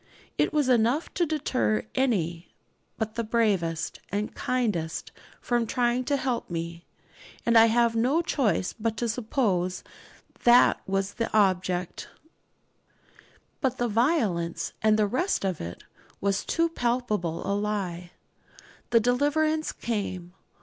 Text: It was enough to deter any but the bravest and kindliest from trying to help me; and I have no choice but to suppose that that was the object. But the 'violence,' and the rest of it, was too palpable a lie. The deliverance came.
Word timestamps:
It 0.35 0.51
was 0.51 0.67
enough 0.67 1.13
to 1.13 1.27
deter 1.27 1.83
any 1.93 2.47
but 2.97 3.13
the 3.13 3.23
bravest 3.23 3.99
and 4.09 4.33
kindliest 4.35 5.11
from 5.39 5.67
trying 5.67 6.05
to 6.05 6.17
help 6.17 6.49
me; 6.49 6.85
and 7.45 7.55
I 7.55 7.67
have 7.67 7.95
no 7.95 8.23
choice 8.23 8.73
but 8.73 8.97
to 8.97 9.07
suppose 9.07 9.83
that 10.43 10.77
that 10.79 10.81
was 10.87 11.13
the 11.13 11.31
object. 11.37 12.07
But 13.59 13.77
the 13.77 13.87
'violence,' 13.87 14.73
and 14.81 14.97
the 14.97 15.05
rest 15.05 15.45
of 15.45 15.61
it, 15.61 15.83
was 16.19 16.45
too 16.45 16.69
palpable 16.69 17.45
a 17.45 17.53
lie. 17.53 18.09
The 18.89 18.99
deliverance 18.99 19.71
came. 19.71 20.33